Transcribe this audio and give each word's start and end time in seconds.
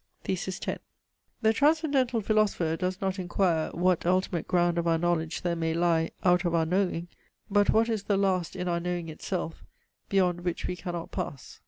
THESIS 0.23 0.61
X 0.67 0.81
The 1.43 1.53
transcendental 1.53 2.21
philosopher 2.21 2.75
does 2.75 2.99
not 3.01 3.19
inquire, 3.19 3.69
what 3.75 4.03
ultimate 4.03 4.47
ground 4.47 4.79
of 4.79 4.87
our 4.87 4.97
knowledge 4.97 5.43
there 5.43 5.55
may 5.55 5.75
lie 5.75 6.09
out 6.23 6.43
of 6.43 6.55
our 6.55 6.65
knowing, 6.65 7.07
but 7.51 7.69
what 7.69 7.87
is 7.87 8.01
the 8.05 8.17
last 8.17 8.55
in 8.55 8.67
our 8.67 8.79
knowing 8.79 9.09
itself, 9.09 9.63
beyond 10.09 10.41
which 10.41 10.65
we 10.65 10.75
cannot 10.75 11.11
pass. 11.11 11.59